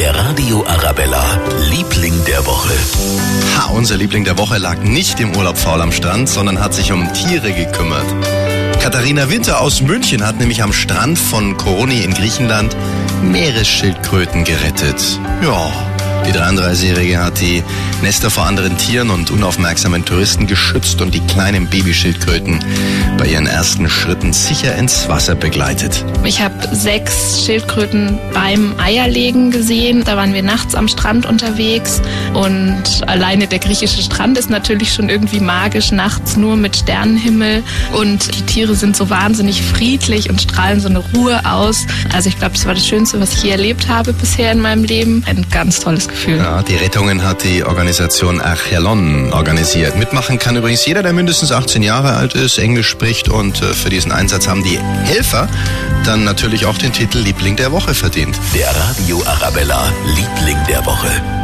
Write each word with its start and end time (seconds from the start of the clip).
Der 0.00 0.14
Radio 0.14 0.64
Arabella, 0.66 1.22
Liebling 1.68 2.24
der 2.24 2.46
Woche. 2.46 2.72
Ha, 3.58 3.66
unser 3.66 3.98
Liebling 3.98 4.24
der 4.24 4.38
Woche 4.38 4.56
lag 4.56 4.78
nicht 4.78 5.20
im 5.20 5.36
Urlaub 5.36 5.58
faul 5.58 5.82
am 5.82 5.92
Strand, 5.92 6.26
sondern 6.26 6.58
hat 6.58 6.72
sich 6.72 6.90
um 6.90 7.12
Tiere 7.12 7.52
gekümmert. 7.52 8.06
Katharina 8.80 9.28
Winter 9.28 9.60
aus 9.60 9.82
München 9.82 10.26
hat 10.26 10.38
nämlich 10.38 10.62
am 10.62 10.72
Strand 10.72 11.18
von 11.18 11.58
Koroni 11.58 12.00
in 12.00 12.14
Griechenland 12.14 12.74
Meeresschildkröten 13.22 14.44
gerettet. 14.44 15.20
Ja, 15.42 15.70
die 16.26 16.32
33-Jährige 16.32 17.22
hat 17.22 17.40
die 17.40 17.62
Nester 18.02 18.30
vor 18.30 18.46
anderen 18.46 18.76
Tieren 18.78 19.10
und 19.10 19.30
unaufmerksamen 19.30 20.04
Touristen 20.04 20.46
geschützt 20.46 21.00
und 21.02 21.14
die 21.14 21.20
kleinen 21.20 21.66
Babyschildkröten 21.66 22.64
bei 23.18 23.26
ihren 23.26 23.46
ersten 23.46 23.88
Schritten 23.88 24.32
sicher 24.32 24.74
ins 24.76 25.08
Wasser 25.08 25.34
begleitet. 25.34 26.04
Ich 26.24 26.40
habe 26.40 26.54
sechs 26.74 27.44
Schildkröten 27.44 28.18
beim 28.32 28.74
Eierlegen 28.78 29.50
gesehen. 29.50 30.04
Da 30.04 30.16
waren 30.16 30.32
wir 30.32 30.42
nachts 30.42 30.74
am 30.74 30.88
Strand 30.88 31.26
unterwegs 31.26 32.00
und 32.34 32.82
alleine 33.06 33.46
der 33.46 33.58
griechische 33.58 34.02
Strand 34.02 34.38
ist 34.38 34.50
natürlich 34.50 34.92
schon 34.92 35.08
irgendwie 35.08 35.40
magisch, 35.40 35.92
nachts 35.92 36.36
nur 36.36 36.56
mit 36.56 36.76
Sternenhimmel 36.76 37.62
und 37.92 38.34
die 38.34 38.42
Tiere 38.42 38.74
sind 38.74 38.96
so 38.96 39.10
wahnsinnig 39.10 39.62
friedlich 39.62 40.30
und 40.30 40.40
strahlen 40.40 40.80
so 40.80 40.88
eine 40.88 40.98
Ruhe 40.98 41.40
aus. 41.44 41.86
Also 42.14 42.28
ich 42.28 42.38
glaube, 42.38 42.54
das 42.54 42.66
war 42.66 42.74
das 42.74 42.86
Schönste, 42.86 43.20
was 43.20 43.34
ich 43.34 43.44
je 43.44 43.50
erlebt 43.50 43.88
habe 43.88 44.12
bisher 44.12 44.52
in 44.52 44.60
meinem 44.60 44.84
Leben. 44.84 45.22
Ein 45.26 45.46
ganz 45.50 45.80
tolles 45.80 46.08
Gefühl. 46.10 46.36
Ja, 46.36 46.62
die 46.62 46.76
Rettungen 46.76 47.24
hat 47.24 47.44
die 47.44 47.64
Organisation 47.64 48.40
Archelon 48.40 49.32
organisiert. 49.32 49.96
Mitmachen 49.96 50.38
kann 50.38 50.56
übrigens 50.56 50.84
jeder, 50.84 51.02
der 51.02 51.12
mindestens 51.12 51.52
18 51.52 51.82
Jahre 51.82 52.14
alt 52.14 52.34
ist, 52.34 52.58
Englisch 52.58 52.88
spricht 52.88 53.28
und 53.28 53.62
äh, 53.62 53.74
für 53.74 53.88
diesen 53.88 54.12
Einsatz 54.12 54.48
haben 54.48 54.62
die 54.62 54.78
Helfer 55.04 55.48
dann 56.04 56.24
natürlich 56.24 56.66
auch 56.66 56.78
den 56.78 56.92
Titel 56.92 57.18
Liebling 57.18 57.56
der 57.56 57.72
Woche 57.72 57.94
verdient. 57.94 58.38
Der 58.54 58.74
Radio 58.74 59.22
Arabella, 59.26 59.92
Liebling 60.06 60.58
der 60.68 60.84
Woche. 60.86 61.39